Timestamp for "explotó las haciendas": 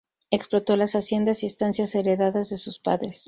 0.31-1.43